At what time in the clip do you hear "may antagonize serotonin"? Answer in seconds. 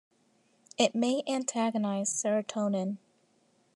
0.95-2.97